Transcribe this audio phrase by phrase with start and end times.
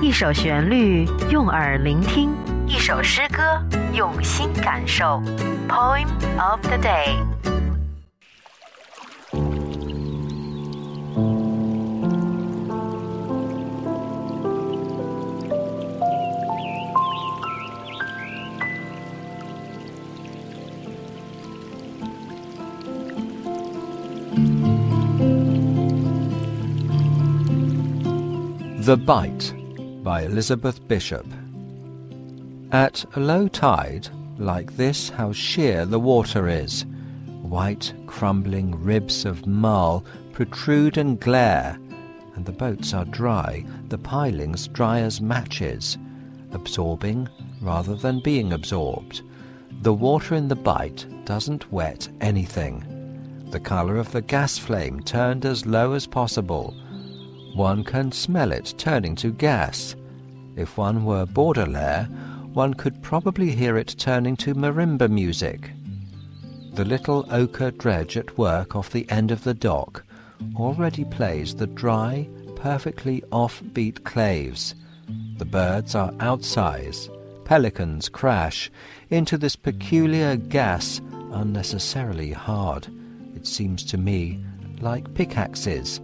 [0.00, 2.30] 一首旋律用耳聆听，
[2.66, 3.42] 一首诗歌
[3.92, 5.22] 用心感受。
[5.68, 6.06] Poem
[6.38, 7.53] of the day。
[28.84, 29.54] The Bite
[30.04, 31.26] by Elizabeth Bishop.
[32.70, 36.84] At low tide, like this, how sheer the water is.
[37.40, 40.04] White, crumbling ribs of marl
[40.34, 41.78] protrude and glare,
[42.34, 45.96] and the boats are dry, the pilings dry as matches,
[46.52, 47.26] absorbing
[47.62, 49.22] rather than being absorbed.
[49.80, 52.84] The water in the bite doesn't wet anything.
[53.48, 56.76] The colour of the gas flame turned as low as possible
[57.54, 59.94] one can smell it turning to gas.
[60.56, 62.04] If one were Baudelaire,
[62.52, 65.70] one could probably hear it turning to marimba music.
[66.74, 70.04] The little ochre dredge at work off the end of the dock
[70.56, 74.74] already plays the dry, perfectly off-beat claves.
[75.38, 77.08] The birds are outsize.
[77.44, 78.70] Pelicans crash
[79.10, 81.00] into this peculiar gas
[81.30, 82.88] unnecessarily hard.
[83.36, 84.44] It seems to me
[84.80, 86.00] like pickaxes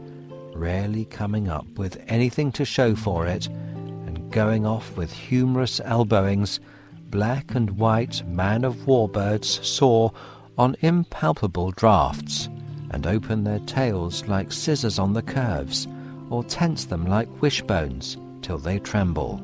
[0.60, 6.60] rarely coming up with anything to show for it, and going off with humorous elbowings,
[7.08, 10.12] black and white man of war birds soar
[10.58, 12.50] on impalpable draughts,
[12.90, 15.88] and open their tails like scissors on the curves,
[16.28, 19.42] or tense them like wishbones till they tremble.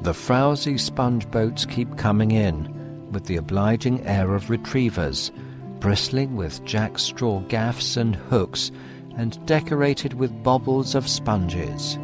[0.00, 5.30] The frowsy sponge boats keep coming in, with the obliging air of retrievers,
[5.78, 8.70] bristling with jack straw gaffs and hooks
[9.20, 11.98] and decorated with baubles of sponges.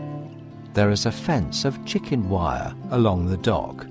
[0.75, 3.87] There is a fence of chicken wire along the dock,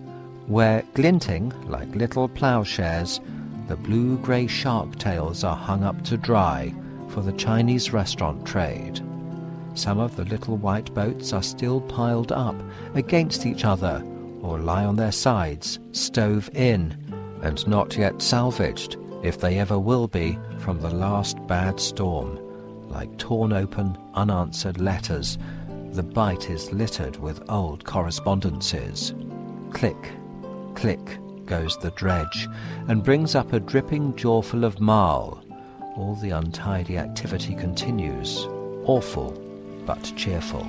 [0.45, 3.19] where, glinting like little ploughshares,
[3.67, 6.71] the blue grey shark tails are hung up to dry
[7.07, 9.01] for the Chinese restaurant trade.
[9.73, 12.55] Some of the little white boats are still piled up
[12.93, 14.05] against each other
[14.43, 16.95] or lie on their sides, stove in,
[17.41, 22.44] and not yet salvaged, if they ever will be, from the last bad storm
[22.95, 25.37] like torn open, unanswered letters,
[25.91, 29.13] the bite is littered with old correspondences.
[29.71, 30.13] Click,
[30.75, 32.47] click goes the dredge,
[32.87, 35.43] and brings up a dripping jawful of marl.
[35.97, 38.45] All the untidy activity continues,
[38.85, 39.31] awful
[39.85, 40.65] but cheerful.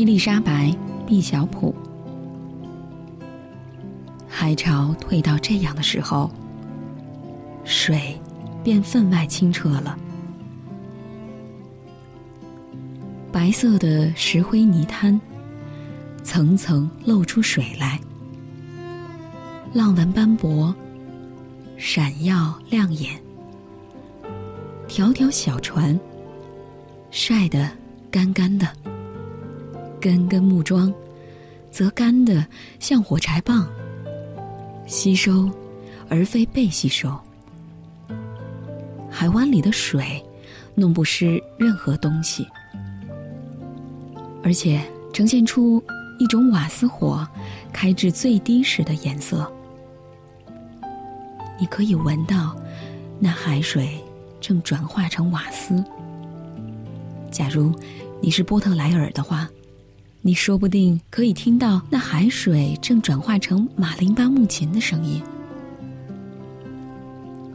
[0.00, 0.68] 伊丽莎白·
[1.06, 1.74] 毕小普，
[4.26, 6.30] 海潮退到这样的时候，
[7.64, 8.18] 水
[8.64, 9.98] 便分外清澈了。
[13.30, 15.20] 白色的石灰泥滩，
[16.22, 18.00] 层层露出水来，
[19.74, 20.74] 浪纹斑驳，
[21.76, 23.20] 闪耀亮眼。
[24.88, 26.00] 条条小船，
[27.10, 27.70] 晒得
[28.10, 28.66] 干干的。
[30.00, 30.92] 根根木桩，
[31.70, 32.46] 则干的
[32.78, 33.68] 像火柴棒，
[34.86, 35.50] 吸收
[36.08, 37.14] 而非被吸收。
[39.10, 40.24] 海湾里的水
[40.74, 42.48] 弄不湿任何东西，
[44.42, 44.80] 而且
[45.12, 45.82] 呈现出
[46.18, 47.28] 一种瓦斯火
[47.70, 49.52] 开至最低时的颜色。
[51.58, 52.56] 你可以闻到
[53.18, 54.00] 那海水
[54.40, 55.84] 正转化成瓦斯。
[57.30, 57.70] 假如
[58.22, 59.46] 你是波特莱尔的话。
[60.22, 65.22] 你说不定可以听到那海水正转化成马林巴木琴的声音，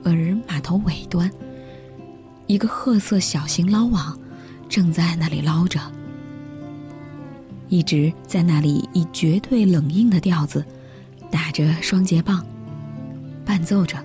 [0.04, 0.12] 而
[0.48, 1.30] 码头尾端，
[2.48, 4.18] 一个褐色小型捞网
[4.68, 5.80] 正在那里捞着，
[7.70, 10.66] 一直在那里以绝对冷硬的调子
[11.30, 12.44] 打着双节棒，
[13.46, 14.04] 伴奏着。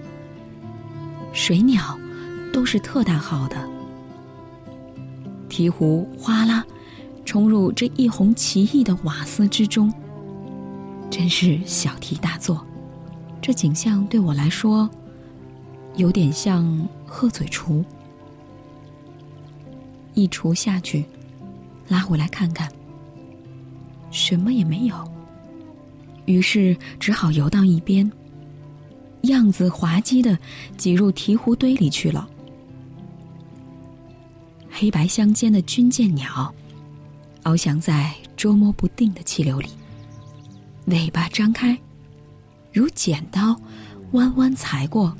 [1.33, 1.99] 水鸟
[2.53, 3.57] 都是特大号的，
[5.49, 6.63] 鹈鹕哗啦。
[7.31, 9.95] 冲入这一泓奇异的瓦斯之中，
[11.09, 12.67] 真是小题大做。
[13.41, 14.91] 这景象对我来说，
[15.95, 17.85] 有点像鹤嘴锄。
[20.15, 21.05] 一锄下去，
[21.87, 22.69] 拉回来看看，
[24.11, 24.97] 什么也没有。
[26.25, 28.11] 于是只好游到一边，
[29.23, 30.37] 样子滑稽的
[30.77, 32.29] 挤入鹈鹕堆里去了。
[34.69, 36.53] 黑白相间的军舰鸟，
[37.43, 39.69] 翱翔在捉摸不定的气流里，
[40.87, 41.79] 尾巴张开，
[42.73, 43.59] 如剪刀，
[44.13, 45.13] 弯弯裁过；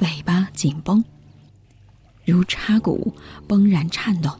[0.00, 1.04] 尾巴紧绷。
[2.24, 3.14] 如插骨，
[3.46, 4.30] 崩然颤动。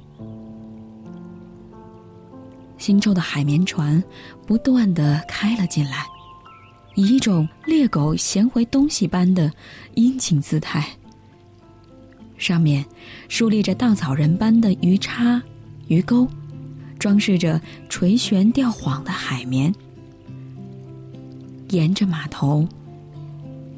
[2.76, 4.02] 心中的海绵船
[4.46, 6.04] 不断的开了进来，
[6.94, 9.50] 以一种猎狗衔回东西般的
[9.94, 10.86] 殷勤姿态。
[12.36, 12.84] 上面
[13.28, 15.42] 竖立着稻草人般的鱼叉、
[15.88, 16.28] 鱼钩，
[16.98, 19.74] 装饰着垂悬吊晃的海绵。
[21.70, 22.66] 沿着码头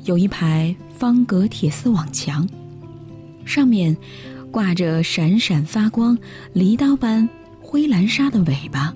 [0.04, 2.48] 有一排方格铁丝网墙。
[3.44, 3.96] 上面
[4.50, 6.16] 挂着闪闪发光、
[6.52, 7.28] 犁刀般
[7.60, 8.94] 灰蓝纱的尾巴，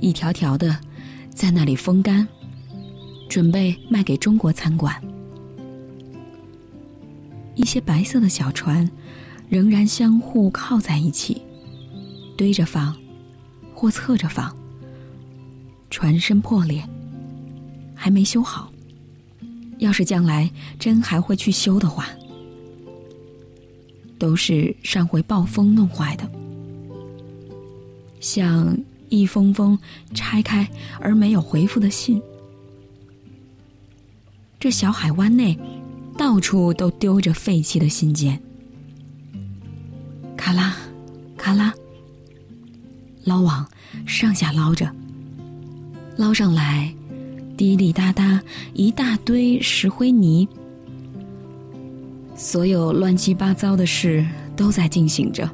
[0.00, 0.78] 一条条的
[1.34, 2.26] 在那里风干，
[3.28, 4.94] 准备卖给中国餐馆。
[7.54, 8.88] 一些白色的小船
[9.48, 11.42] 仍然相互靠在一起，
[12.38, 12.96] 堆着放，
[13.74, 14.56] 或侧着放。
[15.90, 16.82] 船身破裂，
[17.94, 18.72] 还没修好。
[19.78, 22.06] 要是将来真还会去修的话。
[24.18, 26.28] 都是上回暴风弄坏的，
[28.20, 28.76] 像
[29.08, 29.78] 一封封
[30.12, 30.68] 拆开
[31.00, 32.20] 而没有回复的信。
[34.58, 35.56] 这小海湾内，
[36.16, 38.40] 到处都丢着废弃的信件。
[40.36, 40.76] 卡拉，
[41.36, 41.72] 卡拉，
[43.28, 43.66] 捞网
[44.06, 44.90] 上下捞着，
[46.16, 46.90] 捞上来，
[47.58, 48.40] 滴滴答答
[48.72, 50.48] 一大堆石灰泥。
[52.34, 54.26] 所有乱七八糟的事
[54.56, 55.46] 都在进行着，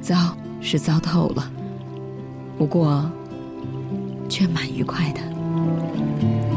[0.00, 1.52] 糟是糟透了，
[2.56, 3.08] 不过
[4.26, 6.49] 却蛮愉快的。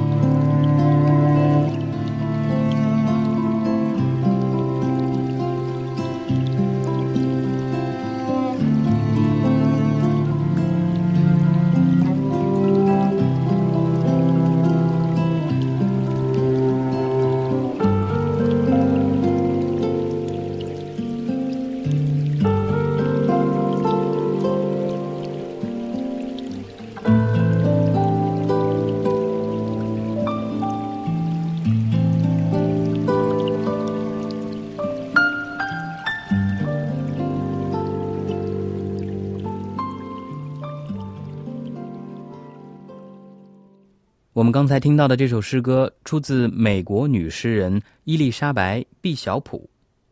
[44.43, 49.69] 我们刚才听到的这首诗歌出自美国女诗人伊丽莎白·毕晓普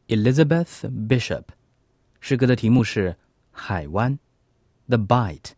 [0.07, 1.44] （Elizabeth Bishop）。
[2.22, 3.10] 诗歌的题目是
[3.51, 4.13] 《海湾》
[4.88, 5.51] （The Bight）。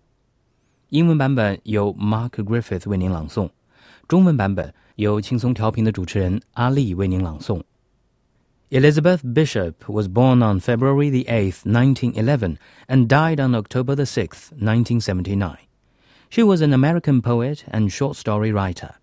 [0.89, 3.51] 英文版本由 Mark Griffith 为您朗诵，
[4.07, 7.61] 中文版本由轻松调频的主持人阿丽为您朗诵。
[8.71, 15.72] Elizabeth Bishop was born on February the 8th, 1911, and died on October the 6th, 1979.
[16.32, 18.94] She was an American poet and short story writer.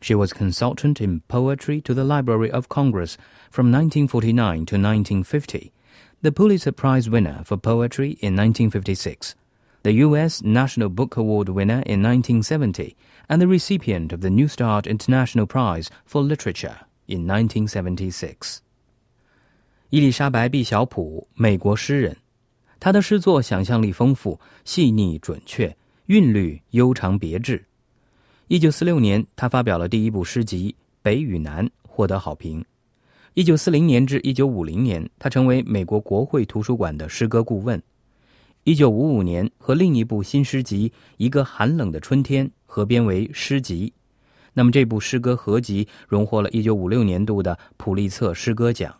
[0.00, 3.18] She was consultant in poetry to the Library of Congress
[3.50, 5.72] from 1949 to 1950,
[6.22, 9.34] the Pulitzer Prize winner for poetry in 1956,
[9.82, 10.42] the U.S.
[10.42, 12.96] National Book Award winner in 1970,
[13.28, 18.62] and the recipient of the New Start International Prize for Literature in 1976.
[19.90, 22.16] 伊丽莎白·毕晓普，美国诗人，
[22.78, 25.76] 她的诗作想象力丰富、细腻准确。
[26.07, 27.63] 韵律悠长别致。
[28.47, 32.63] 一九四六年，他发表了第一部诗集《北与南》，获得好评。
[33.35, 37.81] 一九四零年至一九五零年，他成为美国国会图书馆的诗歌顾问。
[38.65, 43.91] 一九五五年，和另一部新诗集《一个寒冷的春天》合编为诗集。
[44.53, 48.95] 那么，这部诗歌合集荣获了一九五六年度的普利策诗歌奖。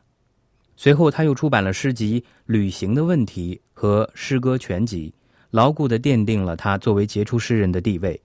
[0.76, 5.14] 随后，他又出版了诗集《旅行的问题》和诗歌全集。
[5.54, 8.20] 牢固地奠定了他作为杰出诗人的地位。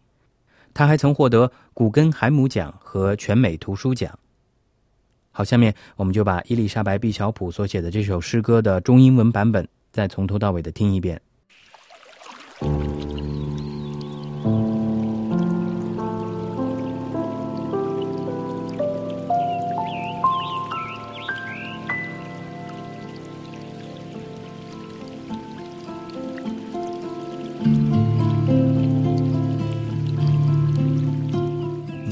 [0.73, 4.19] 他还曾获得古根海姆奖和全美图书奖。
[5.31, 11.21] 好，下面我们就把伊丽莎白·毕晓普所写的这首诗歌的中英文版本再从头到尾的听一遍。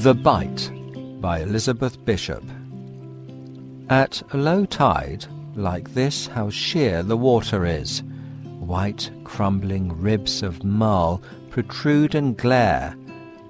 [0.07, 0.71] The Bite
[1.19, 2.41] by Elizabeth Bishop.
[3.89, 8.03] At low tide, like this, how sheer the water is.
[8.57, 12.95] White, crumbling ribs of marl protrude and glare,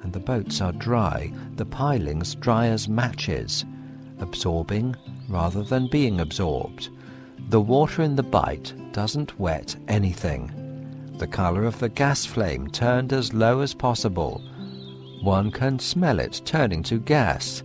[0.02, 3.64] and the boats are dry, the pilings dry as matches,
[4.18, 4.96] absorbing
[5.30, 6.90] rather than being absorbed.
[7.50, 10.50] The water in the bite doesn't wet anything.
[11.20, 14.42] The colour of the gas flame turned as low as possible
[15.22, 17.64] one can smell it turning to gas.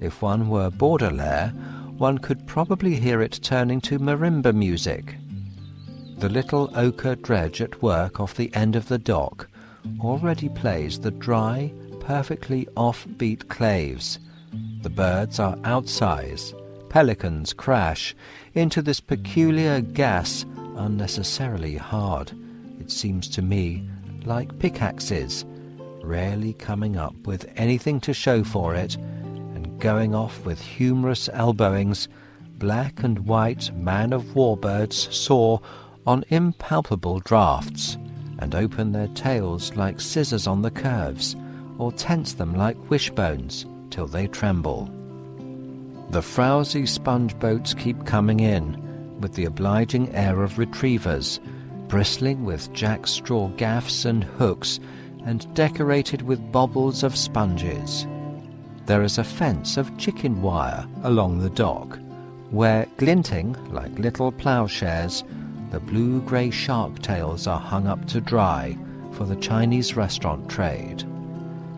[0.00, 1.48] If one were Baudelaire,
[1.96, 5.16] one could probably hear it turning to marimba music.
[6.18, 9.48] The little ochre dredge at work off the end of the dock
[10.00, 14.18] already plays the dry, perfectly off-beat claves.
[14.82, 16.54] The birds are outsize.
[16.88, 18.14] Pelicans crash
[18.54, 20.44] into this peculiar gas
[20.76, 22.32] unnecessarily hard.
[22.80, 23.88] It seems to me
[24.24, 25.44] like pickaxes
[26.04, 32.08] rarely coming up with anything to show for it, and going off with humorous elbowings,
[32.58, 35.60] black and white man of war birds soar
[36.06, 37.96] on impalpable draughts,
[38.38, 41.34] and open their tails like scissors on the curves,
[41.78, 44.90] or tense them like wishbones till they tremble.
[46.10, 48.80] The frowsy sponge boats keep coming in,
[49.20, 51.40] with the obliging air of retrievers,
[51.88, 54.80] bristling with jack straw gaffs and hooks
[55.24, 58.06] and decorated with baubles of sponges.
[58.86, 61.98] There is a fence of chicken wire along the dock,
[62.50, 65.24] where, glinting like little ploughshares,
[65.70, 68.76] the blue-grey shark tails are hung up to dry
[69.12, 71.04] for the Chinese restaurant trade.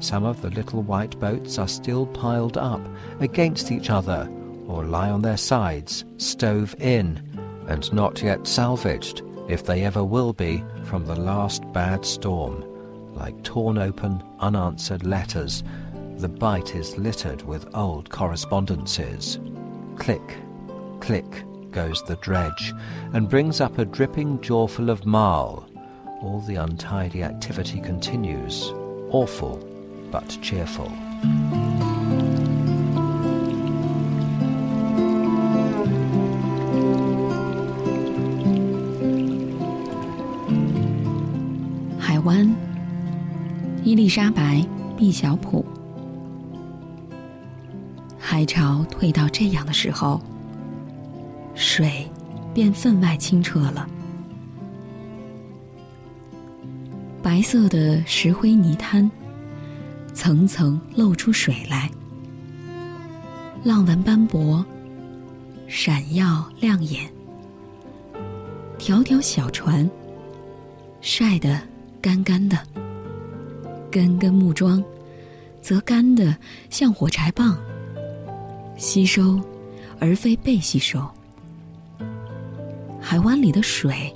[0.01, 2.81] Some of the little white boats are still piled up
[3.21, 4.29] against each other
[4.67, 7.23] or lie on their sides, stove in,
[7.69, 12.65] and not yet salvaged, if they ever will be, from the last bad storm
[13.17, 15.65] like torn open, unanswered letters,
[16.19, 19.39] the bite is littered with old correspondences.
[19.97, 20.37] Click,
[21.01, 21.45] click
[21.77, 22.73] goes the dredge,
[23.13, 25.69] and brings up a dripping jawful of marl.
[26.23, 28.73] All the untidy activity continues,
[29.11, 29.59] awful
[30.11, 30.89] but cheerful.
[42.01, 42.66] Haiwan
[43.87, 44.57] 伊丽莎白·
[44.97, 45.65] 毕小普，
[48.19, 50.21] 海潮退到这样的时候，
[51.55, 52.11] 水
[52.53, 53.89] 便分外清澈了。
[57.23, 59.09] 白色的石灰泥滩，
[60.13, 61.89] 层层露出水来，
[63.63, 64.67] 浪纹斑驳，
[65.69, 67.09] 闪耀亮眼。
[68.79, 69.89] 条条小船，
[71.01, 71.61] 晒得
[72.03, 72.59] 干干的。
[73.91, 74.83] 根根木桩，
[75.63, 76.37] 则干的
[76.71, 77.57] 像火柴棒，
[78.77, 79.41] 吸收
[79.99, 81.05] 而非被吸收。
[83.01, 84.15] 海湾里的水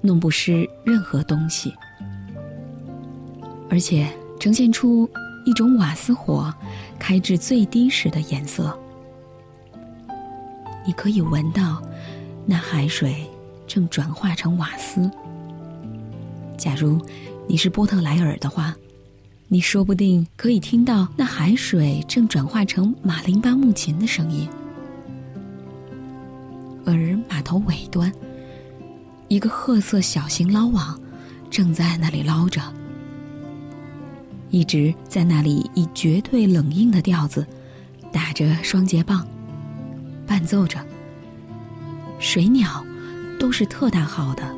[0.00, 1.72] 弄不湿任何东西，
[3.70, 5.08] 而且呈现出
[5.46, 6.52] 一种瓦斯火
[6.98, 8.78] 开至最低时的颜色。
[10.84, 11.80] 你可以闻到
[12.44, 13.24] 那海水
[13.66, 15.08] 正转化成瓦斯。
[16.58, 17.00] 假如
[17.48, 18.76] 你是波特莱尔的话。
[19.52, 24.48] 你说不定可以听到那海水正转化成马林巴木琴的声音，
[26.86, 26.94] 而
[27.28, 28.10] 码头尾端，
[29.28, 30.98] 一个褐色小型捞网
[31.50, 32.62] 正在那里捞着，
[34.48, 37.46] 一直在那里以绝对冷硬的调子
[38.10, 39.28] 打着双节棒，
[40.26, 40.82] 伴奏着。
[42.18, 42.82] 水鸟
[43.38, 44.50] 都是特大号的，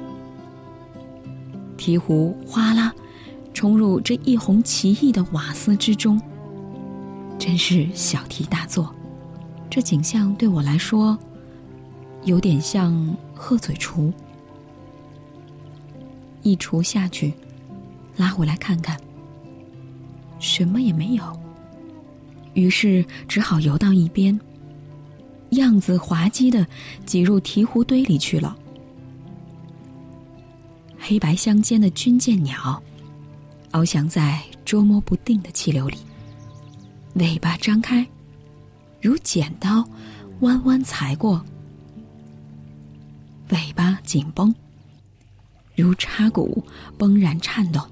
[1.77, 2.95] 鹈鹕哗啦。
[3.65, 6.21] 冲入这一泓奇异的瓦斯之中，
[7.39, 8.95] 真是小题大做。
[9.71, 11.19] 这景象对我来说，
[12.25, 14.13] 有点像鹤嘴锄。
[16.43, 17.33] 一锄下去，
[18.19, 19.01] 拉回来看看，
[20.39, 21.25] 什么也没有。
[22.53, 24.39] 于是只好游到一边，
[25.53, 26.67] 样子滑稽的
[27.07, 28.55] 挤入鹈鹕堆里去了。
[30.99, 32.79] 黑白相间的军舰鸟。
[33.75, 35.99] 翱翔在捉摸不定的气流里，
[37.15, 38.07] 尾巴张开，
[39.01, 39.85] 如剪刀，
[40.43, 41.41] 弯弯裁过；
[43.49, 44.55] 尾巴紧绷，
[45.75, 46.65] 如插骨，
[46.97, 47.83] 崩然颤动。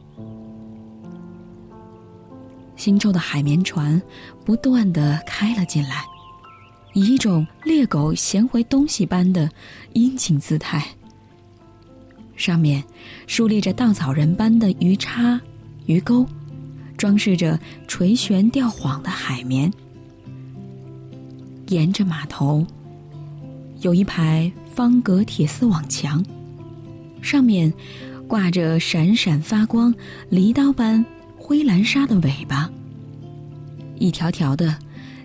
[2.77, 4.01] 新洲的海绵船
[4.45, 6.05] 不断的开了进来，
[6.93, 9.51] 以一种猎狗衔回东西般的
[9.95, 10.87] 殷勤姿态，
[12.37, 12.85] 上面
[13.27, 15.41] 竖立着稻草人般的鱼叉。
[15.87, 16.27] 鱼钩，
[16.97, 19.73] 装饰着垂悬吊晃的海绵。
[21.69, 22.67] 沿着码头，
[23.81, 26.25] 有一排方格铁丝网墙，
[27.23, 27.73] 上面
[28.29, 29.95] 挂着闪闪发光、
[30.29, 31.05] 犁刀般
[31.37, 32.71] 灰蓝纱的尾巴，
[33.99, 34.77] 一条条的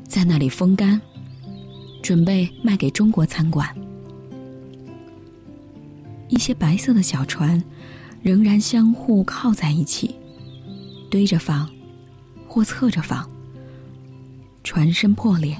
[0.07, 1.01] 在那里风干，
[2.01, 3.69] 准备卖给中国餐馆。
[6.29, 7.61] 一些白色的小船
[8.21, 10.15] 仍然相互靠在一起，
[11.09, 11.69] 堆着放，
[12.47, 13.29] 或侧着放。
[14.63, 15.57] 船身破裂。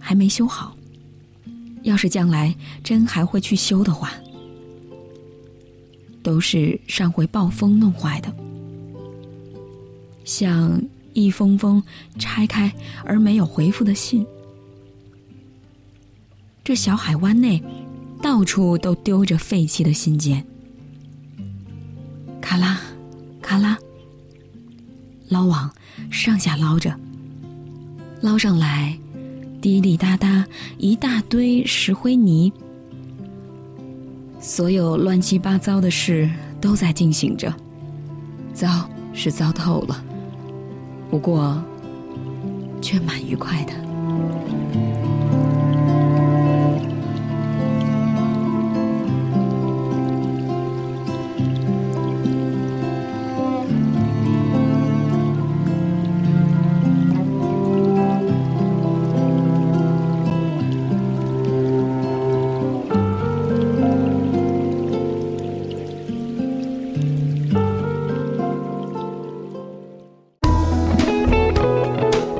[0.00, 0.74] 还没修好。
[1.82, 4.12] 要是将来真还会去修的话，
[6.22, 8.34] 都是上回暴风弄坏的，
[10.24, 10.80] 像
[11.12, 11.82] 一封封
[12.18, 12.72] 拆开
[13.04, 14.26] 而没有回复的信。
[16.64, 17.62] 这小海湾内，
[18.22, 20.44] 到处都丢着废弃的信件，
[22.40, 22.80] 卡拉，
[23.40, 23.78] 卡拉，
[25.28, 25.70] 捞网
[26.10, 26.94] 上下捞着，
[28.20, 28.98] 捞上来。
[29.60, 30.46] 滴滴答答，
[30.78, 32.52] 一大堆石灰泥，
[34.38, 36.30] 所有乱七八糟的事
[36.60, 37.52] 都在进行着，
[38.54, 40.00] 糟是糟透了，
[41.10, 41.60] 不过
[42.80, 45.07] 却蛮愉快的。